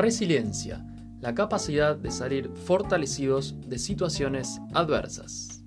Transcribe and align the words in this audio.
resiliencia, 0.00 0.84
la 1.20 1.34
capacidad 1.34 1.96
de 1.96 2.10
salir 2.10 2.50
fortalecidos 2.54 3.54
de 3.66 3.78
situaciones 3.78 4.60
adversas. 4.72 5.64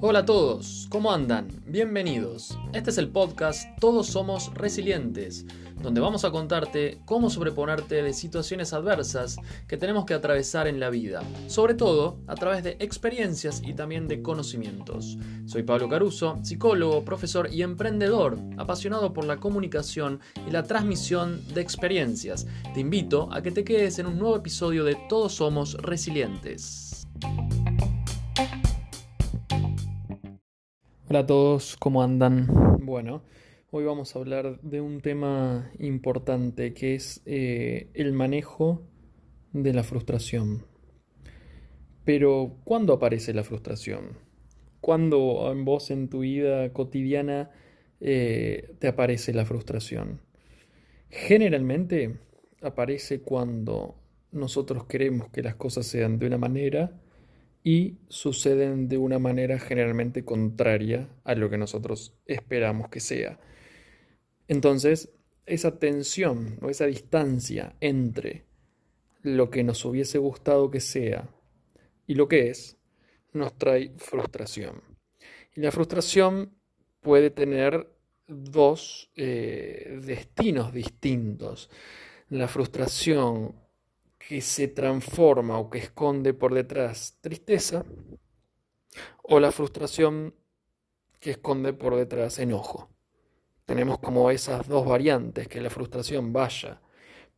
Hola 0.00 0.20
a 0.20 0.24
todos, 0.24 0.86
¿cómo 0.90 1.12
andan? 1.12 1.48
Bienvenidos. 1.66 2.59
Este 2.72 2.90
es 2.90 2.98
el 2.98 3.08
podcast 3.08 3.68
Todos 3.80 4.06
Somos 4.06 4.54
Resilientes 4.54 5.44
donde 5.82 6.00
vamos 6.00 6.24
a 6.24 6.30
contarte 6.30 7.00
cómo 7.04 7.30
sobreponerte 7.30 8.02
de 8.02 8.12
situaciones 8.12 8.72
adversas 8.72 9.36
que 9.66 9.76
tenemos 9.76 10.04
que 10.04 10.14
atravesar 10.14 10.66
en 10.66 10.78
la 10.78 10.90
vida, 10.90 11.22
sobre 11.46 11.74
todo 11.74 12.18
a 12.26 12.34
través 12.34 12.62
de 12.62 12.76
experiencias 12.80 13.62
y 13.64 13.74
también 13.74 14.08
de 14.08 14.22
conocimientos. 14.22 15.18
Soy 15.46 15.62
Pablo 15.62 15.88
Caruso, 15.88 16.38
psicólogo, 16.42 17.04
profesor 17.04 17.48
y 17.52 17.62
emprendedor, 17.62 18.38
apasionado 18.58 19.12
por 19.12 19.24
la 19.24 19.38
comunicación 19.38 20.20
y 20.46 20.50
la 20.50 20.64
transmisión 20.64 21.42
de 21.54 21.60
experiencias. 21.60 22.46
Te 22.74 22.80
invito 22.80 23.32
a 23.32 23.42
que 23.42 23.50
te 23.50 23.64
quedes 23.64 23.98
en 23.98 24.06
un 24.06 24.18
nuevo 24.18 24.36
episodio 24.36 24.84
de 24.84 24.96
Todos 25.08 25.34
Somos 25.34 25.74
Resilientes. 25.74 27.06
Hola 31.10 31.18
a 31.18 31.26
todos, 31.26 31.76
¿cómo 31.76 32.04
andan? 32.04 32.46
Bueno, 32.86 33.24
Hoy 33.72 33.82
vamos 33.82 34.14
a 34.14 34.20
hablar 34.20 34.60
de 34.60 34.80
un 34.80 35.00
tema 35.00 35.68
importante 35.80 36.72
que 36.72 36.94
es 36.94 37.20
eh, 37.26 37.90
el 37.94 38.12
manejo 38.12 38.86
de 39.52 39.72
la 39.72 39.82
frustración. 39.82 40.66
Pero, 42.04 42.58
¿cuándo 42.62 42.92
aparece 42.92 43.34
la 43.34 43.42
frustración? 43.42 44.18
¿Cuándo 44.80 45.50
en 45.50 45.64
vos, 45.64 45.90
en 45.90 46.08
tu 46.08 46.20
vida 46.20 46.72
cotidiana, 46.72 47.50
eh, 48.00 48.76
te 48.78 48.86
aparece 48.86 49.34
la 49.34 49.44
frustración? 49.44 50.20
Generalmente 51.08 52.20
aparece 52.62 53.22
cuando 53.22 53.96
nosotros 54.30 54.84
queremos 54.84 55.28
que 55.30 55.42
las 55.42 55.56
cosas 55.56 55.86
sean 55.86 56.20
de 56.20 56.28
una 56.28 56.38
manera 56.38 57.00
y 57.62 57.98
suceden 58.08 58.88
de 58.88 58.98
una 58.98 59.18
manera 59.18 59.58
generalmente 59.58 60.24
contraria 60.24 61.08
a 61.24 61.34
lo 61.34 61.50
que 61.50 61.58
nosotros 61.58 62.14
esperamos 62.26 62.88
que 62.88 63.00
sea. 63.00 63.38
Entonces, 64.48 65.10
esa 65.46 65.78
tensión 65.78 66.58
o 66.62 66.70
esa 66.70 66.86
distancia 66.86 67.76
entre 67.80 68.44
lo 69.22 69.50
que 69.50 69.62
nos 69.62 69.84
hubiese 69.84 70.18
gustado 70.18 70.70
que 70.70 70.80
sea 70.80 71.28
y 72.06 72.14
lo 72.14 72.28
que 72.28 72.50
es, 72.50 72.78
nos 73.32 73.56
trae 73.56 73.92
frustración. 73.98 74.82
Y 75.54 75.60
la 75.60 75.70
frustración 75.70 76.54
puede 77.00 77.30
tener 77.30 77.88
dos 78.26 79.10
eh, 79.16 79.98
destinos 80.04 80.72
distintos. 80.72 81.70
La 82.28 82.48
frustración 82.48 83.54
que 84.30 84.40
se 84.40 84.68
transforma 84.68 85.58
o 85.58 85.68
que 85.68 85.78
esconde 85.78 86.34
por 86.34 86.54
detrás 86.54 87.18
tristeza 87.20 87.84
o 89.24 89.40
la 89.40 89.50
frustración 89.50 90.36
que 91.18 91.32
esconde 91.32 91.72
por 91.72 91.96
detrás 91.96 92.38
enojo 92.38 92.90
tenemos 93.64 93.98
como 93.98 94.30
esas 94.30 94.68
dos 94.68 94.86
variantes, 94.86 95.48
que 95.48 95.60
la 95.60 95.68
frustración 95.68 96.32
vaya 96.32 96.80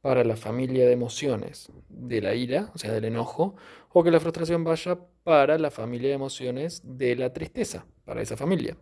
para 0.02 0.22
la 0.22 0.36
familia 0.36 0.86
de 0.86 0.92
emociones 0.92 1.72
de 1.88 2.20
la 2.20 2.34
ira, 2.34 2.70
o 2.74 2.78
sea, 2.78 2.92
del 2.92 3.06
enojo, 3.06 3.54
o 3.90 4.02
que 4.02 4.10
la 4.10 4.20
frustración 4.20 4.62
vaya 4.62 4.98
para 5.24 5.56
la 5.56 5.70
familia 5.70 6.08
de 6.08 6.14
emociones 6.14 6.82
de 6.84 7.16
la 7.16 7.32
tristeza, 7.32 7.86
para 8.04 8.20
esa 8.20 8.36
familia. 8.36 8.76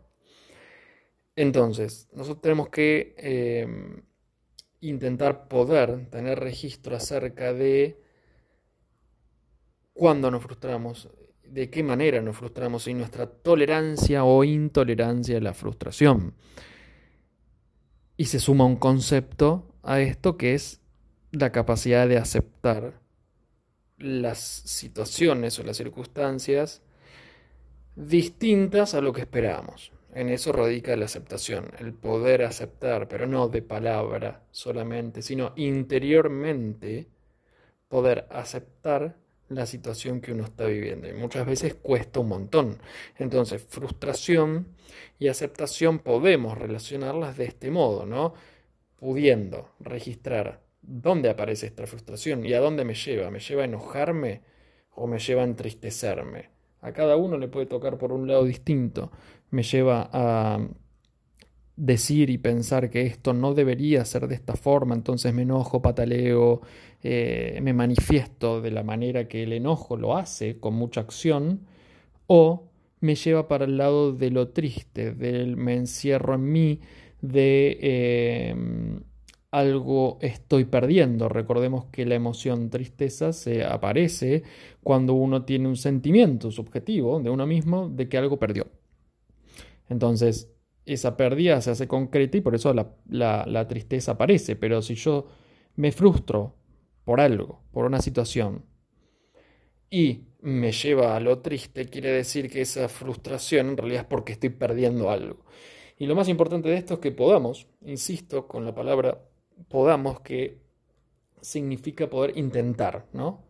Entonces, 1.36 2.08
nosotros 2.12 2.42
tenemos 2.42 2.68
que 2.70 3.14
em, 3.18 4.02
intentar 4.80 5.48
poder 5.48 6.08
tener 6.10 6.38
registro 6.38 6.96
acerca 6.96 7.52
de 7.52 8.00
cuándo 10.00 10.30
nos 10.30 10.42
frustramos, 10.42 11.10
de 11.44 11.68
qué 11.68 11.82
manera 11.82 12.22
nos 12.22 12.34
frustramos 12.34 12.88
y 12.88 12.94
nuestra 12.94 13.26
tolerancia 13.26 14.24
o 14.24 14.44
intolerancia 14.44 15.36
a 15.36 15.42
la 15.42 15.52
frustración. 15.52 16.32
Y 18.16 18.24
se 18.24 18.40
suma 18.40 18.64
un 18.64 18.76
concepto 18.76 19.76
a 19.82 20.00
esto 20.00 20.38
que 20.38 20.54
es 20.54 20.80
la 21.32 21.52
capacidad 21.52 22.08
de 22.08 22.16
aceptar 22.16 22.98
las 23.98 24.38
situaciones 24.38 25.58
o 25.58 25.64
las 25.64 25.76
circunstancias 25.76 26.80
distintas 27.94 28.94
a 28.94 29.02
lo 29.02 29.12
que 29.12 29.20
esperábamos. 29.20 29.92
En 30.14 30.30
eso 30.30 30.50
radica 30.50 30.96
la 30.96 31.04
aceptación, 31.04 31.72
el 31.78 31.92
poder 31.92 32.44
aceptar, 32.44 33.06
pero 33.06 33.26
no 33.26 33.48
de 33.48 33.60
palabra 33.60 34.44
solamente, 34.50 35.20
sino 35.20 35.52
interiormente 35.56 37.06
poder 37.86 38.26
aceptar 38.30 39.19
la 39.50 39.66
situación 39.66 40.20
que 40.20 40.32
uno 40.32 40.44
está 40.44 40.64
viviendo. 40.64 41.08
Y 41.08 41.12
muchas 41.12 41.44
veces 41.44 41.74
cuesta 41.74 42.20
un 42.20 42.28
montón. 42.28 42.78
Entonces, 43.18 43.62
frustración 43.68 44.68
y 45.18 45.28
aceptación 45.28 45.98
podemos 45.98 46.56
relacionarlas 46.56 47.36
de 47.36 47.44
este 47.44 47.70
modo, 47.70 48.06
¿no? 48.06 48.32
Pudiendo 48.96 49.72
registrar 49.80 50.62
dónde 50.82 51.28
aparece 51.28 51.66
esta 51.66 51.86
frustración 51.86 52.46
y 52.46 52.54
a 52.54 52.60
dónde 52.60 52.84
me 52.84 52.94
lleva. 52.94 53.30
¿Me 53.30 53.40
lleva 53.40 53.62
a 53.62 53.66
enojarme 53.66 54.42
o 54.92 55.06
me 55.06 55.18
lleva 55.18 55.42
a 55.42 55.46
entristecerme? 55.46 56.50
A 56.80 56.92
cada 56.92 57.16
uno 57.16 57.36
le 57.36 57.48
puede 57.48 57.66
tocar 57.66 57.98
por 57.98 58.12
un 58.12 58.28
lado 58.28 58.44
distinto. 58.44 59.10
Me 59.50 59.64
lleva 59.64 60.08
a 60.12 60.60
decir 61.80 62.28
y 62.28 62.36
pensar 62.36 62.90
que 62.90 63.06
esto 63.06 63.32
no 63.32 63.54
debería 63.54 64.04
ser 64.04 64.28
de 64.28 64.34
esta 64.34 64.54
forma, 64.54 64.94
entonces 64.94 65.32
me 65.32 65.42
enojo, 65.42 65.80
pataleo, 65.80 66.60
eh, 67.02 67.58
me 67.62 67.72
manifiesto 67.72 68.60
de 68.60 68.70
la 68.70 68.82
manera 68.82 69.26
que 69.26 69.44
el 69.44 69.54
enojo 69.54 69.96
lo 69.96 70.16
hace, 70.16 70.58
con 70.58 70.74
mucha 70.74 71.00
acción, 71.00 71.60
o 72.26 72.68
me 73.00 73.14
lleva 73.14 73.48
para 73.48 73.64
el 73.64 73.78
lado 73.78 74.12
de 74.12 74.30
lo 74.30 74.48
triste, 74.48 75.14
del 75.14 75.56
me 75.56 75.74
encierro 75.74 76.34
en 76.34 76.52
mí, 76.52 76.80
de 77.22 77.78
em, 78.50 79.00
algo 79.50 80.18
estoy 80.20 80.66
perdiendo. 80.66 81.30
Recordemos 81.30 81.86
que 81.86 82.04
la 82.04 82.14
emoción 82.14 82.68
tristeza 82.68 83.32
se 83.32 83.64
aparece 83.64 84.42
cuando 84.82 85.14
uno 85.14 85.44
tiene 85.44 85.66
un 85.66 85.76
sentimiento 85.76 86.50
subjetivo 86.50 87.20
de 87.20 87.30
uno 87.30 87.46
mismo 87.46 87.88
de 87.88 88.08
que 88.08 88.18
algo 88.18 88.38
perdió. 88.38 88.66
Entonces, 89.88 90.50
esa 90.94 91.16
pérdida 91.16 91.60
se 91.60 91.70
hace 91.70 91.86
concreta 91.86 92.36
y 92.36 92.40
por 92.40 92.54
eso 92.54 92.74
la, 92.74 93.68
tristeza 93.68 94.12
aparece. 94.12 94.56
Pero 94.56 94.82
si 94.82 94.94
yo 94.94 95.26
me 95.76 95.92
frustro 95.92 96.54
por 97.04 97.20
algo, 97.20 97.62
por 97.72 97.84
una 97.84 98.00
situación, 98.00 98.64
y 99.90 100.24
me 100.40 100.72
lleva 100.72 101.16
a 101.16 101.20
lo 101.20 101.40
triste, 101.40 101.86
quiere 101.86 102.10
decir 102.12 102.50
que 102.50 102.60
esa 102.60 102.88
frustración 102.88 103.70
en 103.70 103.76
realidad 103.76 104.02
es 104.02 104.06
porque 104.06 104.32
estoy 104.32 104.50
perdiendo 104.50 105.10
algo. 105.10 105.44
Y 105.98 106.06
lo 106.06 106.14
más 106.14 106.28
importante 106.28 106.68
de 106.68 106.76
esto 106.76 106.94
es 106.94 107.00
que 107.00 107.12
podamos, 107.12 107.66
insisto 107.84 108.46
con 108.48 108.64
la 108.64 108.74
palabra 108.74 109.20
podamos, 109.68 110.20
que 110.20 110.58
significa 111.40 112.08
poder 112.08 112.38
intentar, 112.38 113.06
¿no? 113.12 113.42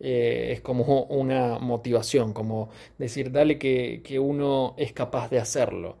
Eh, 0.00 0.50
es 0.52 0.60
como 0.60 1.04
una 1.04 1.58
motivación, 1.58 2.32
como 2.32 2.70
decir, 2.98 3.30
dale 3.30 3.58
que, 3.58 4.02
que 4.04 4.18
uno 4.18 4.74
es 4.76 4.92
capaz 4.92 5.30
de 5.30 5.38
hacerlo 5.38 5.96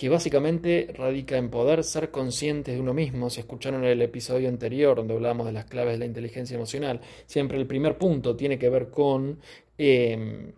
que 0.00 0.08
básicamente 0.08 0.88
radica 0.96 1.36
en 1.36 1.50
poder 1.50 1.84
ser 1.84 2.10
conscientes 2.10 2.74
de 2.74 2.80
uno 2.80 2.94
mismo. 2.94 3.28
Si 3.28 3.40
escucharon 3.40 3.84
el 3.84 4.00
episodio 4.00 4.48
anterior 4.48 4.96
donde 4.96 5.12
hablamos 5.12 5.44
de 5.44 5.52
las 5.52 5.66
claves 5.66 5.92
de 5.92 5.98
la 5.98 6.06
inteligencia 6.06 6.54
emocional, 6.54 7.02
siempre 7.26 7.58
el 7.58 7.66
primer 7.66 7.98
punto 7.98 8.34
tiene 8.34 8.58
que 8.58 8.70
ver 8.70 8.88
con 8.88 9.38
em, 9.76 10.52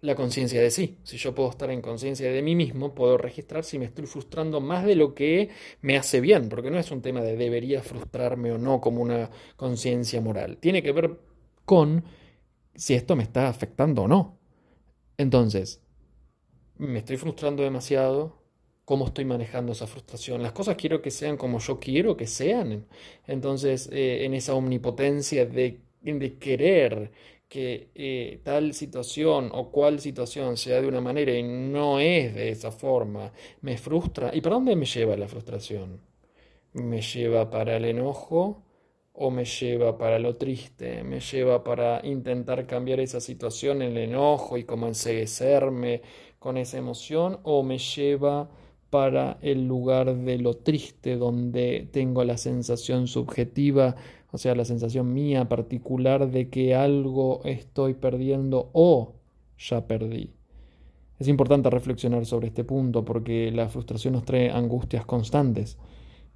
la 0.00 0.14
conciencia 0.14 0.58
de 0.62 0.70
sí. 0.70 0.96
Si 1.02 1.18
yo 1.18 1.34
puedo 1.34 1.50
estar 1.50 1.70
en 1.70 1.82
conciencia 1.82 2.32
de 2.32 2.40
mí 2.40 2.54
mismo, 2.54 2.94
puedo 2.94 3.18
registrar 3.18 3.62
si 3.62 3.78
me 3.78 3.84
estoy 3.84 4.06
frustrando 4.06 4.62
más 4.62 4.86
de 4.86 4.96
lo 4.96 5.14
que 5.14 5.50
me 5.82 5.98
hace 5.98 6.22
bien, 6.22 6.48
porque 6.48 6.70
no 6.70 6.78
es 6.78 6.90
un 6.90 7.02
tema 7.02 7.20
de 7.20 7.36
debería 7.36 7.82
frustrarme 7.82 8.52
o 8.52 8.56
no 8.56 8.80
como 8.80 9.02
una 9.02 9.28
conciencia 9.54 10.22
moral. 10.22 10.56
Tiene 10.56 10.82
que 10.82 10.92
ver 10.92 11.18
con 11.66 12.04
si 12.74 12.94
esto 12.94 13.16
me 13.16 13.22
está 13.22 13.48
afectando 13.48 14.04
o 14.04 14.08
no. 14.08 14.38
Entonces, 15.18 15.82
me 16.78 17.00
estoy 17.00 17.18
frustrando 17.18 17.62
demasiado, 17.62 18.41
cómo 18.84 19.06
estoy 19.06 19.24
manejando 19.24 19.72
esa 19.72 19.86
frustración. 19.86 20.42
Las 20.42 20.52
cosas 20.52 20.76
quiero 20.76 21.00
que 21.02 21.10
sean 21.10 21.36
como 21.36 21.58
yo 21.58 21.78
quiero 21.78 22.16
que 22.16 22.26
sean. 22.26 22.86
Entonces, 23.26 23.88
eh, 23.92 24.24
en 24.24 24.34
esa 24.34 24.54
omnipotencia 24.54 25.46
de, 25.46 25.80
querer 26.40 27.12
que 27.48 27.90
eh, 27.94 28.40
tal 28.42 28.74
situación 28.74 29.50
o 29.52 29.70
cual 29.70 30.00
situación 30.00 30.56
sea 30.56 30.80
de 30.80 30.88
una 30.88 31.00
manera 31.00 31.32
y 31.32 31.42
no 31.42 32.00
es 32.00 32.34
de 32.34 32.50
esa 32.50 32.72
forma, 32.72 33.32
me 33.60 33.76
frustra. 33.78 34.30
¿Y 34.34 34.40
para 34.40 34.56
dónde 34.56 34.74
me 34.76 34.86
lleva 34.86 35.16
la 35.16 35.28
frustración? 35.28 36.00
Me 36.72 37.02
lleva 37.02 37.50
para 37.50 37.76
el 37.76 37.84
enojo 37.84 38.62
o 39.12 39.30
me 39.30 39.44
lleva 39.44 39.98
para 39.98 40.18
lo 40.18 40.36
triste, 40.36 41.04
me 41.04 41.20
lleva 41.20 41.62
para 41.62 42.00
intentar 42.04 42.66
cambiar 42.66 43.00
esa 43.00 43.20
situación, 43.20 43.82
el 43.82 43.96
enojo 43.98 44.56
y 44.56 44.64
como 44.64 44.86
enseguecerme 44.88 46.02
con 46.38 46.56
esa 46.56 46.78
emoción, 46.78 47.38
o 47.44 47.62
me 47.62 47.78
lleva 47.78 48.50
para 48.92 49.38
el 49.40 49.66
lugar 49.66 50.14
de 50.18 50.36
lo 50.36 50.52
triste, 50.58 51.16
donde 51.16 51.88
tengo 51.90 52.24
la 52.24 52.36
sensación 52.36 53.06
subjetiva, 53.06 53.96
o 54.32 54.36
sea, 54.36 54.54
la 54.54 54.66
sensación 54.66 55.14
mía 55.14 55.48
particular 55.48 56.30
de 56.30 56.50
que 56.50 56.74
algo 56.74 57.40
estoy 57.46 57.94
perdiendo 57.94 58.68
o 58.74 59.14
ya 59.56 59.86
perdí. 59.86 60.34
Es 61.18 61.26
importante 61.26 61.70
reflexionar 61.70 62.26
sobre 62.26 62.48
este 62.48 62.64
punto 62.64 63.02
porque 63.02 63.50
la 63.50 63.70
frustración 63.70 64.12
nos 64.12 64.26
trae 64.26 64.50
angustias 64.50 65.06
constantes. 65.06 65.78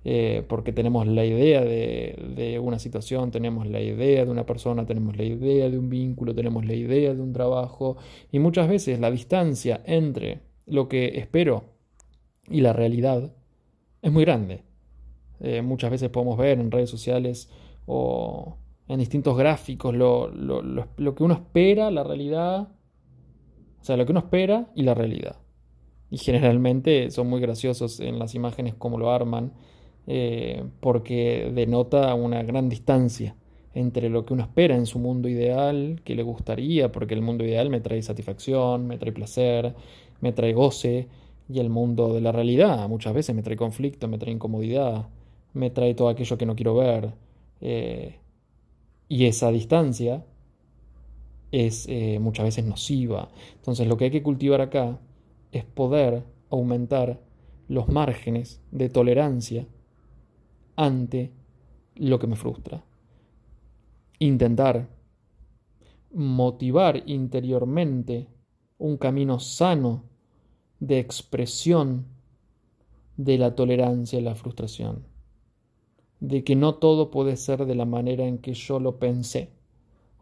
Eh, 0.03 0.43
porque 0.49 0.73
tenemos 0.73 1.07
la 1.07 1.27
idea 1.27 1.63
de, 1.63 2.59
una 2.63 2.79
situación, 2.79 3.33
tenemos 3.33 3.67
la 3.67 3.83
idea 3.83 4.25
de 4.25 4.31
una 4.31 4.47
persona, 4.47 4.87
tenemos 4.87 5.15
la 5.19 5.25
idea 5.25 5.69
de 5.69 5.79
un 5.79 5.91
vínculo, 5.91 6.35
tenemos 6.35 6.65
la 6.65 6.75
idea 6.75 7.13
de 7.13 7.21
un 7.21 7.35
trabajo 7.35 7.99
y 8.33 8.39
muchas 8.39 8.67
veces 8.67 8.99
la 8.99 9.11
distancia 9.11 9.83
entre 9.85 10.41
lo 10.65 10.89
que 10.89 11.19
espero 11.19 11.76
y 12.49 12.61
la 12.61 12.73
realidad 12.73 13.33
es 14.03 14.13
muy 14.13 14.25
grande. 14.25 14.63
Eh, 15.41 15.63
muchas 15.63 15.91
veces 15.91 16.11
podemos 16.11 16.39
ver 16.39 16.59
en 16.59 16.71
redes 16.71 16.91
sociales 16.91 17.51
o 17.87 18.57
en 18.89 18.99
distintos 18.99 19.37
gráficos 19.37 19.95
lo, 19.95 20.29
lo 20.31 21.15
que 21.15 21.23
uno 21.23 21.35
espera, 21.35 21.91
la 21.91 22.05
realidad, 22.05 22.69
o 23.81 23.85
sea, 23.85 23.97
lo 23.97 24.07
que 24.07 24.13
uno 24.13 24.21
espera 24.21 24.71
y 24.75 24.83
la 24.83 24.95
realidad. 24.95 25.37
Y 26.11 26.19
generalmente 26.19 27.11
son 27.11 27.29
muy 27.29 27.41
graciosos 27.41 28.01
en 28.01 28.19
las 28.19 28.35
imágenes 28.35 28.75
como 28.75 28.99
lo 28.99 29.11
arman 29.11 29.53
eh, 30.07 30.63
porque 30.81 31.51
denota 31.53 32.15
una 32.15 32.43
gran 32.45 32.69
distancia 32.69 33.35
entre 33.75 34.09
lo 34.09 34.25
que 34.25 34.35
uno 34.35 34.45
espera 34.45 34.77
en 34.77 34.87
su 34.87 34.99
mundo 34.99 35.29
ideal, 35.29 36.01
que 36.05 36.15
le 36.15 36.23
gustaría, 36.23 36.93
porque 36.93 37.15
el 37.15 37.23
mundo 37.23 37.45
ideal 37.45 37.71
me 37.71 37.81
trae 37.81 38.01
satisfacción, 38.03 38.87
me 38.87 38.99
trae 38.99 39.13
placer, 39.13 39.75
me 40.21 40.33
trae 40.33 40.53
goce, 40.55 41.09
y 41.49 41.61
el 41.61 41.71
mundo 41.71 42.13
de 42.13 42.21
la 42.21 42.33
realidad 42.33 42.89
muchas 42.89 43.15
veces 43.15 43.35
me 43.35 43.43
trae 43.43 43.57
conflicto, 43.57 44.09
me 44.09 44.19
trae 44.19 44.33
incomodidad, 44.33 45.09
me 45.53 45.71
trae 45.71 45.95
todo 45.95 46.09
aquello 46.09 46.37
que 46.37 46.47
no 46.47 46.57
quiero 46.57 46.75
ver. 46.75 47.15
Eh, 47.61 48.17
y 49.09 49.27
esa 49.27 49.51
distancia 49.51 50.25
es 51.53 51.87
eh, 51.89 52.19
muchas 52.21 52.45
veces 52.45 52.65
nociva. 52.65 53.29
Entonces 53.55 53.87
lo 53.87 53.97
que 53.97 54.07
hay 54.07 54.11
que 54.11 54.23
cultivar 54.23 54.61
acá 54.61 54.99
es 55.53 55.65
poder 55.65 56.25
aumentar 56.51 57.21
los 57.69 57.89
márgenes 57.89 58.61
de 58.71 58.89
tolerancia 58.89 59.67
ante 60.75 61.33
lo 61.95 62.19
que 62.19 62.27
me 62.27 62.37
frustra. 62.37 62.85
Intentar 64.19 64.89
motivar 66.13 67.03
interiormente 67.07 68.29
un 68.79 68.97
camino 68.97 69.39
sano 69.39 70.05
de 70.81 70.99
expresión 70.99 72.07
de 73.17 73.39
la 73.39 73.55
tolerancia 73.55 74.19
y 74.19 74.23
la 74.23 74.35
frustración, 74.35 75.07
de 76.21 76.45
que 76.45 76.57
no 76.57 76.75
todo 76.77 77.11
puede 77.11 77.37
ser 77.37 77.67
de 77.67 77.75
la 77.75 77.85
manera 77.85 78.27
en 78.27 78.39
que 78.39 78.55
yo 78.55 78.81
lo 78.81 78.99
pensé, 78.99 79.51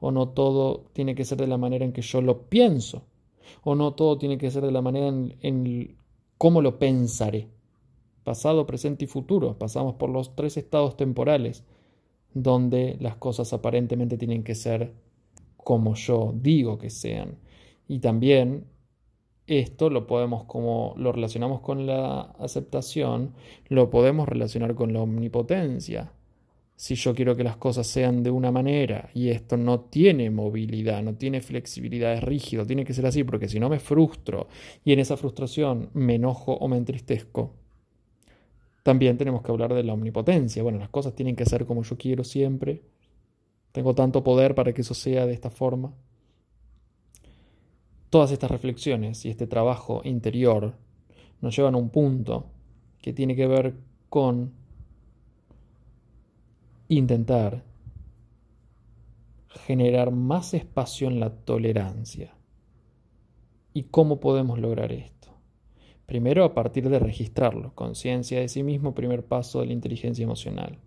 o 0.00 0.10
no 0.10 0.28
todo 0.28 0.86
tiene 0.92 1.14
que 1.14 1.24
ser 1.24 1.38
de 1.38 1.46
la 1.46 1.58
manera 1.58 1.84
en 1.84 1.92
que 1.92 2.02
yo 2.02 2.20
lo 2.20 2.42
pienso, 2.48 3.02
o 3.62 3.74
no 3.74 3.94
todo 3.94 4.18
tiene 4.18 4.38
que 4.38 4.50
ser 4.50 4.64
de 4.64 4.72
la 4.72 4.82
manera 4.82 5.08
en, 5.08 5.36
en 5.40 5.96
cómo 6.38 6.62
lo 6.62 6.78
pensaré 6.78 7.48
pasado, 8.24 8.66
presente 8.66 9.04
y 9.04 9.08
futuro. 9.08 9.56
Pasamos 9.58 9.94
por 9.94 10.10
los 10.10 10.34
tres 10.34 10.56
estados 10.56 10.96
temporales, 10.96 11.62
donde 12.32 12.96
las 12.98 13.16
cosas 13.16 13.52
aparentemente 13.52 14.18
tienen 14.18 14.42
que 14.42 14.56
ser 14.56 14.92
como 15.56 15.94
yo 15.94 16.34
digo 16.34 16.78
que 16.78 16.90
sean. 16.90 17.38
Y 17.86 18.00
también 18.00 18.64
esto 19.46 19.91
lo 19.91 20.06
podemos, 20.06 20.44
como 20.44 20.94
lo 20.96 21.12
relacionamos 21.12 21.61
con 21.61 21.87
la 21.87 22.20
aceptación, 22.38 23.35
lo 23.69 23.91
podemos 23.91 24.29
relacionar 24.29 24.75
con 24.75 24.93
la 24.93 25.00
omnipotencia. 25.00 26.12
Si 26.76 26.96
yo 26.96 27.14
quiero 27.14 27.37
que 27.37 27.44
las 27.44 27.56
cosas 27.56 27.87
sean 27.87 28.23
de 28.23 28.31
una 28.31 28.50
manera 28.50 29.11
y 29.14 29.29
esto 29.29 29.56
no 29.56 29.81
tiene 29.81 30.31
movilidad, 30.31 31.02
no 31.02 31.14
tiene 31.14 31.41
flexibilidad, 31.41 32.14
es 32.14 32.23
rígido, 32.25 32.67
tiene 32.67 32.85
que 32.85 32.94
ser 32.94 33.06
así, 33.06 33.23
porque 33.23 33.49
si 33.49 33.61
no 33.61 33.69
me 33.69 33.79
frustro 33.79 34.49
y 34.85 34.93
en 34.93 34.99
esa 34.99 35.17
frustración 35.17 35.90
me 35.93 36.17
enojo 36.17 36.55
o 36.55 36.67
me 36.67 36.76
entristezco, 36.76 37.52
también 38.82 39.17
tenemos 39.17 39.43
que 39.43 39.52
hablar 39.52 39.73
de 39.73 39.82
la 39.85 39.94
omnipotencia. 39.94 40.62
Bueno, 40.62 40.79
las 40.79 40.90
cosas 40.90 41.14
tienen 41.14 41.37
que 41.37 41.47
ser 41.47 41.64
como 41.64 41.82
yo 41.82 41.97
quiero 41.97 42.25
siempre. 42.25 42.82
Tengo 43.73 43.94
tanto 43.94 44.23
poder 44.23 44.55
para 44.55 44.73
que 44.73 44.82
eso 44.82 44.94
sea 44.94 45.26
de 45.26 45.32
esta 45.32 45.50
forma. 45.50 45.94
Todas 48.14 48.31
estas 48.31 48.52
reflexiones 48.52 49.25
y 49.25 49.31
este 49.31 49.49
trabajo 49.49 50.00
interior 50.05 50.76
nos 51.40 51.56
llevan 51.56 51.75
a 51.75 51.78
un 51.78 51.88
punto 51.88 52.46
que 53.02 53.12
tiene 53.12 53.34
que 53.34 53.49
ver 53.49 53.75
con 54.08 54.52
intentar 56.87 57.64
generar 59.66 60.12
más 60.12 60.55
espacio 60.55 61.08
en 61.08 61.19
la 61.19 61.31
tolerancia. 61.31 62.37
¿Y 63.72 63.82
cómo 63.82 64.20
podemos 64.20 64.61
lograr 64.61 64.93
esto? 64.93 65.31
Primero 66.06 66.44
a 66.44 66.55
partir 66.55 66.88
de 66.88 67.00
registrarlo, 67.00 67.75
conciencia 67.75 68.38
de 68.38 68.49
sí 68.49 68.62
mismo, 68.62 68.94
primer 68.94 69.25
paso 69.25 69.58
de 69.58 69.66
la 69.66 69.72
inteligencia 69.72 70.22
emocional. 70.22 70.78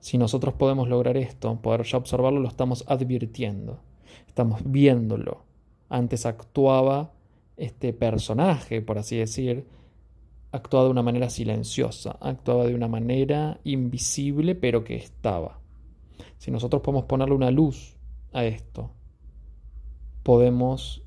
Si 0.00 0.18
nosotros 0.18 0.52
podemos 0.52 0.90
lograr 0.90 1.16
esto, 1.16 1.58
poder 1.62 1.84
ya 1.84 1.96
observarlo, 1.96 2.40
lo 2.40 2.48
estamos 2.48 2.84
advirtiendo, 2.86 3.80
estamos 4.26 4.60
viéndolo. 4.62 5.50
Antes 5.92 6.24
actuaba 6.24 7.12
este 7.58 7.92
personaje, 7.92 8.80
por 8.80 8.96
así 8.96 9.18
decir, 9.18 9.66
actuaba 10.50 10.86
de 10.86 10.90
una 10.90 11.02
manera 11.02 11.28
silenciosa, 11.28 12.16
actuaba 12.18 12.64
de 12.64 12.74
una 12.74 12.88
manera 12.88 13.60
invisible, 13.64 14.54
pero 14.54 14.84
que 14.84 14.96
estaba. 14.96 15.60
Si 16.38 16.50
nosotros 16.50 16.80
podemos 16.80 17.04
ponerle 17.04 17.34
una 17.34 17.50
luz 17.50 17.98
a 18.32 18.46
esto, 18.46 18.90
podemos 20.22 21.02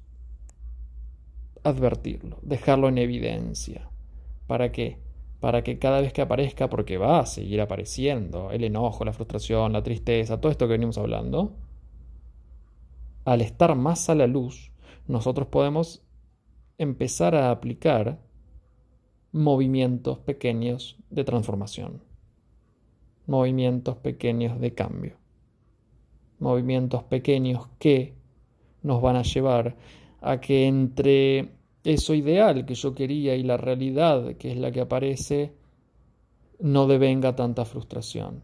advertirlo, 1.64 2.38
dejarlo 2.44 2.88
en 2.88 3.00
evidencia. 3.00 3.90
¿Para 4.46 4.72
qué? 4.72 5.00
Para 5.40 5.64
que 5.64 5.80
cada 5.80 6.00
vez 6.00 6.14
que 6.14 6.22
aparezca, 6.22 6.70
porque 6.70 7.00
va 7.00 7.22
a 7.22 7.26
seguir 7.26 7.60
apareciendo, 7.60 8.52
el 8.52 8.64
enojo, 8.64 9.04
la 9.04 9.14
frustración, 9.14 9.74
la 9.74 9.81
tristeza, 9.81 10.40
todo 10.40 10.52
esto 10.52 10.68
que 10.68 10.74
venimos 10.74 11.00
hablando, 11.00 11.56
al 13.26 13.42
estar 13.42 13.76
más 13.76 14.12
a 14.12 14.16
la 14.16 14.28
luz, 14.28 14.71
nosotros 15.07 15.47
podemos 15.47 16.04
empezar 16.78 17.35
a 17.35 17.52
aplicar 17.52 18.19
movimientos 19.31 20.19
pequeños 20.19 20.97
de 21.09 21.24
transformación, 21.24 22.02
movimientos 23.28 23.97
pequeños 23.97 24.59
de 24.59 24.74
cambio, 24.74 25.18
movimientos 26.40 27.04
pequeños 27.04 27.68
que 27.80 28.16
nos 28.81 29.02
van 29.02 29.18
a 29.18 29.24
llevar 29.24 29.76
a 30.21 30.40
que 30.40 30.68
entre 30.68 31.50
eso 31.83 32.14
ideal 32.14 32.66
que 32.66 32.76
yo 32.76 32.95
quería 32.95 33.35
y 33.35 33.44
la 33.44 33.57
realidad 33.57 34.35
que 34.38 34.52
es 34.52 34.57
la 34.57 34.71
que 34.71 34.81
aparece, 34.81 35.54
no 36.59 36.88
devenga 36.88 37.35
tanta 37.35 37.66
frustración. 37.66 38.44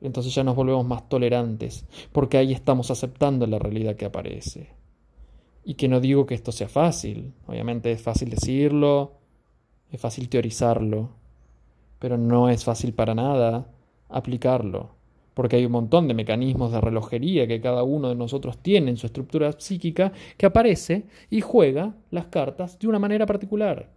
Entonces 0.00 0.34
ya 0.34 0.44
nos 0.44 0.56
volvemos 0.56 0.86
más 0.86 1.08
tolerantes, 1.08 1.86
porque 2.12 2.38
ahí 2.38 2.52
estamos 2.52 2.90
aceptando 2.90 3.46
la 3.46 3.58
realidad 3.58 3.96
que 3.96 4.04
aparece. 4.04 4.75
Y 5.66 5.74
que 5.74 5.88
no 5.88 6.00
digo 6.00 6.24
que 6.24 6.34
esto 6.34 6.52
sea 6.52 6.68
fácil, 6.68 7.34
obviamente 7.46 7.92
es 7.92 8.00
fácil 8.00 8.30
decirlo, 8.30 9.18
es 9.92 10.00
fácil 10.00 10.30
teorizarlo, 10.30 11.10
pero 11.98 12.16
no 12.16 12.48
es 12.48 12.64
fácil 12.64 12.94
para 12.94 13.14
nada 13.14 13.66
aplicarlo 14.08 14.96
porque 15.36 15.56
hay 15.56 15.66
un 15.66 15.72
montón 15.72 16.08
de 16.08 16.14
mecanismos 16.14 16.72
de 16.72 16.80
relojería 16.80 17.46
que 17.46 17.60
cada 17.60 17.82
uno 17.82 18.08
de 18.08 18.14
nosotros 18.14 18.56
tiene 18.56 18.90
en 18.90 18.96
su 18.96 19.04
estructura 19.04 19.52
psíquica, 19.52 20.10
que 20.38 20.46
aparece 20.46 21.04
y 21.28 21.42
juega 21.42 21.94
las 22.10 22.28
cartas 22.28 22.78
de 22.78 22.88
una 22.88 22.98
manera 22.98 23.26
particular. 23.26 23.90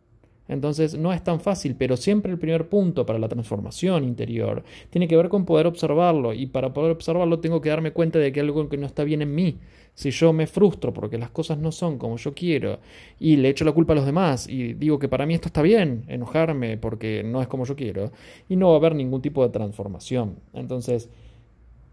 Entonces 0.49 0.97
no 0.97 1.13
es 1.13 1.23
tan 1.23 1.39
fácil, 1.39 1.75
pero 1.75 1.95
siempre 1.95 2.31
el 2.31 2.39
primer 2.39 2.67
punto 2.67 3.05
para 3.05 3.19
la 3.19 3.29
transformación 3.29 4.03
interior 4.03 4.63
tiene 4.89 5.07
que 5.07 5.15
ver 5.15 5.29
con 5.29 5.45
poder 5.45 5.67
observarlo 5.67 6.33
y 6.33 6.47
para 6.47 6.73
poder 6.73 6.91
observarlo 6.91 7.39
tengo 7.39 7.61
que 7.61 7.69
darme 7.69 7.93
cuenta 7.93 8.19
de 8.19 8.33
que 8.33 8.41
algo 8.41 8.67
que 8.67 8.77
no 8.77 8.87
está 8.87 9.03
bien 9.03 9.21
en 9.21 9.33
mí. 9.33 9.59
Si 9.93 10.11
yo 10.11 10.33
me 10.33 10.47
frustro 10.47 10.91
porque 10.91 11.17
las 11.17 11.29
cosas 11.29 11.59
no 11.59 11.71
son 11.71 11.97
como 11.97 12.17
yo 12.17 12.33
quiero 12.33 12.79
y 13.19 13.37
le 13.37 13.49
echo 13.49 13.63
la 13.63 13.73
culpa 13.73 13.93
a 13.93 13.97
los 13.97 14.05
demás 14.05 14.49
y 14.49 14.73
digo 14.73 14.97
que 14.97 15.07
para 15.07 15.25
mí 15.25 15.35
esto 15.35 15.49
está 15.49 15.61
bien, 15.61 16.05
enojarme 16.07 16.77
porque 16.77 17.21
no 17.23 17.41
es 17.41 17.47
como 17.47 17.65
yo 17.65 17.75
quiero 17.75 18.11
y 18.47 18.55
no 18.55 18.69
va 18.69 18.73
a 18.73 18.77
haber 18.77 18.95
ningún 18.95 19.21
tipo 19.21 19.43
de 19.43 19.49
transformación. 19.49 20.39
Entonces, 20.53 21.09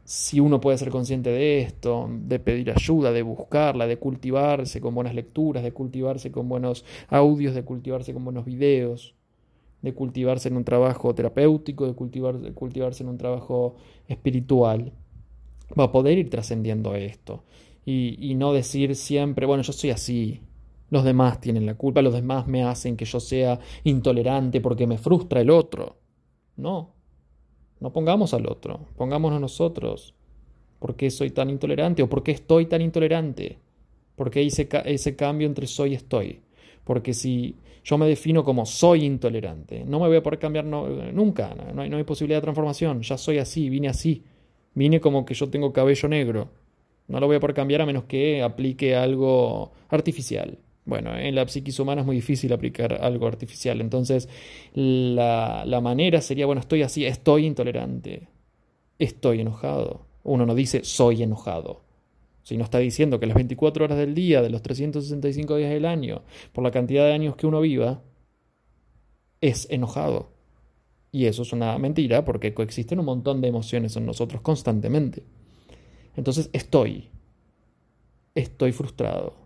si 0.07 0.39
uno 0.39 0.61
puede 0.61 0.79
ser 0.79 0.91
consciente 0.91 1.31
de 1.31 1.61
esto, 1.63 2.09
de 2.09 2.39
pedir 2.39 2.71
ayuda, 2.71 3.11
de 3.11 3.23
buscarla, 3.23 3.89
de 3.89 3.99
cultivarse 3.99 4.81
con 4.81 4.95
buenas 4.95 5.17
lecturas, 5.17 5.65
de 5.65 5.73
cultivarse 5.73 6.31
con 6.31 6.49
buenos 6.49 6.85
audios, 7.09 7.57
de 7.57 7.65
cultivarse 7.65 8.15
con 8.15 8.25
buenos 8.25 8.45
videos, 8.45 9.17
de 9.83 9.95
cultivarse 9.95 10.49
en 10.49 10.57
un 10.57 10.65
trabajo 10.65 11.13
terapéutico, 11.13 11.89
de, 11.89 11.95
cultivar, 11.95 12.39
de 12.39 12.53
cultivarse 12.53 13.03
en 13.03 13.09
un 13.09 13.19
trabajo 13.19 13.75
espiritual, 14.07 14.93
va 15.79 15.85
a 15.85 15.93
poder 15.93 16.19
ir 16.19 16.31
trascendiendo 16.31 16.95
esto. 16.95 17.43
Y, 17.85 18.17
y 18.21 18.37
no 18.37 18.53
decir 18.53 18.95
siempre, 18.95 19.45
bueno, 19.45 19.65
yo 19.65 19.73
soy 19.73 19.91
así, 19.91 20.41
los 20.89 21.03
demás 21.03 21.41
tienen 21.41 21.67
la 21.67 21.75
culpa, 21.75 22.01
los 22.01 22.15
demás 22.15 22.47
me 22.47 22.63
hacen 22.63 22.97
que 22.97 23.07
yo 23.07 23.19
sea 23.19 23.59
intolerante 23.83 24.61
porque 24.61 24.87
me 24.87 24.99
frustra 24.99 25.41
el 25.41 25.51
otro. 25.51 25.97
No, 26.57 26.96
no 27.81 27.93
pongamos 27.93 28.35
al 28.35 28.47
otro, 28.47 28.81
pongámonos 28.97 29.41
nosotros. 29.41 30.15
¿Por 30.79 30.95
qué 30.95 31.11
soy 31.11 31.31
tan 31.31 31.51
intolerante 31.51 32.03
o 32.03 32.09
por 32.09 32.23
qué 32.23 32.33
estoy 32.33 32.67
tan 32.67 32.83
intolerante? 32.83 33.59
¿Por 34.15 34.31
qué 34.31 34.43
hice 34.43 34.69
ese 34.85 35.17
cambio 35.17 35.47
entre 35.47 35.67
soy 35.67 35.93
y 35.93 35.95
estoy? 35.95 36.41
Porque 36.85 37.15
si 37.15 37.57
yo 37.85 37.99
me 37.99 38.07
defino 38.07 38.45
como 38.45 38.67
soy 38.67 39.05
intolerante, 39.05 39.85
no 39.85 40.01
me 40.01 40.09
voy 40.09 40.17
a 40.17 40.23
poder 40.23 40.39
cambiar 40.39 40.65
nunca, 40.65 41.55
no 41.75 41.83
hay, 41.83 41.91
no 41.91 41.97
hay 41.97 42.05
posibilidad 42.05 42.39
de 42.39 42.43
transformación, 42.43 43.03
ya 43.03 43.17
soy 43.17 43.39
así, 43.39 43.69
vine 43.69 43.89
así, 43.89 44.23
vine 44.75 45.01
como 45.01 45.25
que 45.25 45.35
yo 45.35 45.49
tengo 45.49 45.73
cabello 45.73 46.09
negro, 46.09 46.51
no 47.09 47.21
lo 47.21 47.27
voy 47.27 47.37
a 47.37 47.41
poder 47.41 47.55
cambiar 47.55 47.83
a 47.83 47.87
menos 47.87 48.05
que 48.05 48.43
aplique 48.43 48.97
algo 48.97 49.73
artificial. 49.89 50.59
Bueno, 50.87 51.17
en 51.19 51.35
la 51.35 51.49
psiquis 51.49 51.81
humana 51.81 52.03
es 52.03 52.07
muy 52.07 52.17
difícil 52.17 52.53
aplicar 52.53 52.95
algo 53.03 53.27
artificial. 53.27 53.81
Entonces, 53.81 54.29
la, 54.73 55.65
la, 55.67 55.81
manera 55.81 56.21
sería, 56.21 56.47
bueno, 56.47 56.61
estoy 56.61 56.83
así, 56.83 57.05
estoy 57.05 57.45
intolerante, 57.45 58.29
estoy 58.99 59.41
enojado. 59.41 60.07
Uno 60.23 60.47
no 60.47 60.55
dice 60.55 60.85
soy 60.85 61.25
enojado. 61.25 61.83
Si 62.45 62.57
no 62.57 62.63
está 62.63 62.79
diciendo 62.79 63.19
que 63.19 63.27
las 63.27 63.35
24 63.35 63.85
horas 63.85 63.99
del 63.99 64.15
día, 64.15 64.43
de 64.43 64.51
los 64.51 64.63
365 64.63 65.57
días 65.57 65.71
del 65.71 65.87
año, 65.87 66.23
por 66.53 66.63
la 66.63 66.71
cantidad 66.71 67.05
de 67.05 67.13
años 67.13 67.35
que 67.35 67.49
uno 67.49 67.61
viva, 67.61 68.03
es 69.41 69.67
enojado. 69.71 70.31
Y 71.11 71.27
eso 71.27 71.43
es 71.43 71.53
una 71.53 71.77
mentira 71.79 72.25
porque 72.25 72.55
coexisten 72.55 73.01
un 73.01 73.07
montón 73.07 73.41
de 73.41 73.49
emociones 73.49 73.97
en 73.97 74.07
nosotros 74.07 74.41
constantemente. 74.41 75.25
Entonces, 76.15 76.49
estoy. 76.53 77.11
Estoy 78.37 78.71
frustrado 78.71 79.46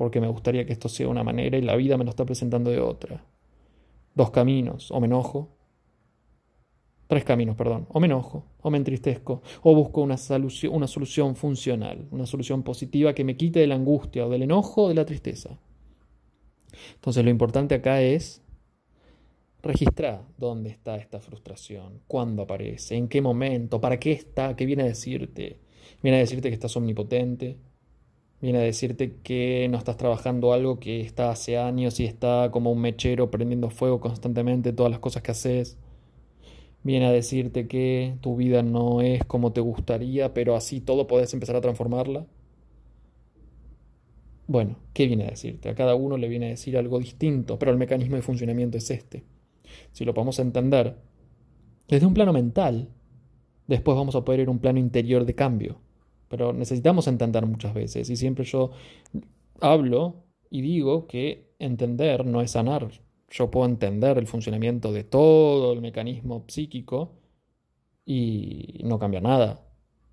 porque 0.00 0.18
me 0.18 0.28
gustaría 0.28 0.64
que 0.64 0.72
esto 0.72 0.88
sea 0.88 1.08
una 1.08 1.22
manera 1.22 1.58
y 1.58 1.60
la 1.60 1.76
vida 1.76 1.98
me 1.98 2.04
lo 2.04 2.10
está 2.10 2.24
presentando 2.24 2.70
de 2.70 2.80
otra. 2.80 3.22
Dos 4.14 4.30
caminos, 4.30 4.90
o 4.90 4.98
me 4.98 5.06
enojo, 5.06 5.50
tres 7.06 7.22
caminos, 7.22 7.54
perdón, 7.54 7.86
o 7.90 8.00
me 8.00 8.06
enojo, 8.06 8.46
o 8.62 8.70
me 8.70 8.78
entristezco, 8.78 9.42
o 9.60 9.74
busco 9.74 10.00
una 10.00 10.16
solución, 10.16 10.74
una 10.74 10.86
solución 10.86 11.36
funcional, 11.36 12.08
una 12.12 12.24
solución 12.24 12.62
positiva 12.62 13.12
que 13.12 13.24
me 13.24 13.36
quite 13.36 13.60
de 13.60 13.66
la 13.66 13.74
angustia 13.74 14.24
o 14.24 14.30
del 14.30 14.44
enojo 14.44 14.84
o 14.84 14.88
de 14.88 14.94
la 14.94 15.04
tristeza. 15.04 15.58
Entonces 16.94 17.22
lo 17.22 17.28
importante 17.28 17.74
acá 17.74 18.00
es 18.00 18.42
registrar 19.62 20.22
dónde 20.38 20.70
está 20.70 20.96
esta 20.96 21.20
frustración, 21.20 22.00
cuándo 22.06 22.44
aparece, 22.44 22.96
en 22.96 23.06
qué 23.06 23.20
momento, 23.20 23.82
para 23.82 24.00
qué 24.00 24.12
está, 24.12 24.56
qué 24.56 24.64
viene 24.64 24.84
a 24.84 24.86
decirte. 24.86 25.58
Viene 26.02 26.16
a 26.16 26.20
decirte 26.20 26.48
que 26.48 26.54
estás 26.54 26.74
omnipotente, 26.74 27.58
Viene 28.40 28.58
a 28.58 28.62
decirte 28.62 29.16
que 29.22 29.68
no 29.70 29.76
estás 29.76 29.98
trabajando 29.98 30.54
algo 30.54 30.80
que 30.80 31.02
está 31.02 31.30
hace 31.30 31.58
años 31.58 32.00
y 32.00 32.06
está 32.06 32.50
como 32.50 32.72
un 32.72 32.80
mechero 32.80 33.30
prendiendo 33.30 33.68
fuego 33.68 34.00
constantemente 34.00 34.72
todas 34.72 34.90
las 34.90 35.00
cosas 35.00 35.22
que 35.22 35.32
haces. 35.32 35.76
Viene 36.82 37.06
a 37.06 37.12
decirte 37.12 37.68
que 37.68 38.16
tu 38.22 38.36
vida 38.36 38.62
no 38.62 39.02
es 39.02 39.24
como 39.26 39.52
te 39.52 39.60
gustaría, 39.60 40.32
pero 40.32 40.56
así 40.56 40.80
todo 40.80 41.06
puedes 41.06 41.34
empezar 41.34 41.56
a 41.56 41.60
transformarla. 41.60 42.26
Bueno, 44.46 44.76
¿qué 44.94 45.06
viene 45.06 45.24
a 45.26 45.30
decirte? 45.30 45.68
A 45.68 45.74
cada 45.74 45.94
uno 45.94 46.16
le 46.16 46.28
viene 46.28 46.46
a 46.46 46.50
decir 46.50 46.78
algo 46.78 46.98
distinto, 46.98 47.58
pero 47.58 47.72
el 47.72 47.78
mecanismo 47.78 48.16
de 48.16 48.22
funcionamiento 48.22 48.78
es 48.78 48.90
este. 48.90 49.22
Si 49.92 50.06
lo 50.06 50.14
podemos 50.14 50.38
entender 50.38 50.96
desde 51.88 52.06
un 52.06 52.14
plano 52.14 52.32
mental, 52.32 52.88
después 53.66 53.96
vamos 53.98 54.16
a 54.16 54.24
poder 54.24 54.40
ir 54.40 54.48
a 54.48 54.50
un 54.50 54.58
plano 54.60 54.78
interior 54.78 55.26
de 55.26 55.34
cambio 55.34 55.78
pero 56.30 56.52
necesitamos 56.52 57.08
entender 57.08 57.44
muchas 57.44 57.74
veces 57.74 58.08
y 58.08 58.14
siempre 58.14 58.44
yo 58.44 58.70
hablo 59.60 60.22
y 60.48 60.62
digo 60.62 61.08
que 61.08 61.50
entender 61.58 62.24
no 62.24 62.40
es 62.40 62.52
sanar. 62.52 62.88
Yo 63.28 63.50
puedo 63.50 63.66
entender 63.66 64.16
el 64.16 64.28
funcionamiento 64.28 64.92
de 64.92 65.02
todo 65.02 65.72
el 65.72 65.80
mecanismo 65.80 66.44
psíquico 66.46 67.18
y 68.06 68.80
no 68.84 69.00
cambia 69.00 69.20
nada. 69.20 69.66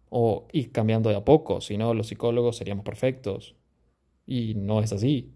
O 0.09 0.47
ir 0.53 0.71
cambiando 0.71 1.09
de 1.09 1.17
a 1.17 1.23
poco, 1.25 1.61
si 1.61 1.77
no 1.77 1.93
los 1.93 2.07
psicólogos 2.07 2.57
seríamos 2.57 2.83
perfectos. 2.83 3.55
Y 4.25 4.55
no 4.55 4.81
es 4.81 4.93
así. 4.93 5.33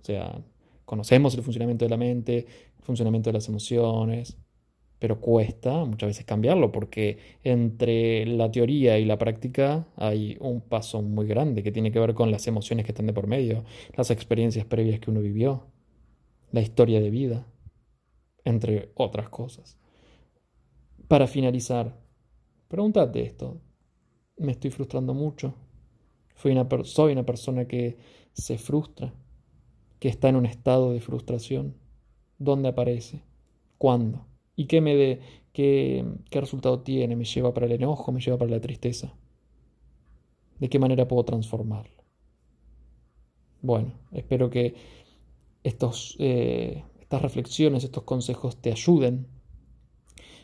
O 0.00 0.04
sea, 0.04 0.42
conocemos 0.84 1.34
el 1.36 1.42
funcionamiento 1.42 1.84
de 1.84 1.90
la 1.90 1.96
mente, 1.96 2.46
el 2.78 2.84
funcionamiento 2.84 3.30
de 3.30 3.34
las 3.34 3.48
emociones, 3.48 4.36
pero 5.04 5.20
cuesta 5.20 5.84
muchas 5.84 6.06
veces 6.06 6.24
cambiarlo 6.24 6.72
porque 6.72 7.18
entre 7.42 8.24
la 8.24 8.50
teoría 8.50 8.98
y 8.98 9.04
la 9.04 9.18
práctica 9.18 9.86
hay 9.96 10.38
un 10.40 10.62
paso 10.62 11.02
muy 11.02 11.26
grande 11.26 11.62
que 11.62 11.70
tiene 11.70 11.92
que 11.92 12.00
ver 12.00 12.14
con 12.14 12.30
las 12.30 12.46
emociones 12.46 12.86
que 12.86 12.92
están 12.92 13.04
de 13.04 13.12
por 13.12 13.26
medio, 13.26 13.66
las 13.98 14.10
experiencias 14.10 14.64
previas 14.64 15.00
que 15.00 15.10
uno 15.10 15.20
vivió, 15.20 15.66
la 16.52 16.62
historia 16.62 17.02
de 17.02 17.10
vida, 17.10 17.46
entre 18.46 18.92
otras 18.94 19.28
cosas. 19.28 19.76
Para 21.06 21.26
finalizar, 21.26 22.00
pregúntate 22.68 23.20
esto, 23.24 23.60
¿me 24.38 24.52
estoy 24.52 24.70
frustrando 24.70 25.12
mucho? 25.12 25.54
¿Soy 26.34 26.52
una 27.12 27.26
persona 27.26 27.66
que 27.66 27.98
se 28.32 28.56
frustra? 28.56 29.12
¿Que 29.98 30.08
está 30.08 30.30
en 30.30 30.36
un 30.36 30.46
estado 30.46 30.94
de 30.94 31.00
frustración? 31.00 31.76
¿Dónde 32.38 32.70
aparece? 32.70 33.22
¿Cuándo? 33.76 34.33
¿Y 34.56 34.66
qué, 34.66 34.80
me 34.80 34.94
de, 34.94 35.20
qué, 35.52 36.04
qué 36.30 36.40
resultado 36.40 36.80
tiene? 36.80 37.16
¿Me 37.16 37.24
lleva 37.24 37.52
para 37.52 37.66
el 37.66 37.72
enojo? 37.72 38.12
¿Me 38.12 38.20
lleva 38.20 38.38
para 38.38 38.50
la 38.50 38.60
tristeza? 38.60 39.14
¿De 40.58 40.68
qué 40.68 40.78
manera 40.78 41.08
puedo 41.08 41.24
transformarlo? 41.24 42.04
Bueno, 43.62 43.94
espero 44.12 44.50
que 44.50 44.74
estos, 45.64 46.16
eh, 46.18 46.84
estas 47.00 47.22
reflexiones, 47.22 47.82
estos 47.82 48.04
consejos 48.04 48.60
te 48.60 48.70
ayuden. 48.70 49.26